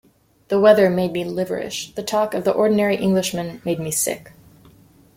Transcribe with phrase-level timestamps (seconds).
[0.47, 4.31] The weather made me liverish, the talk of the ordinary Englishman made me sick.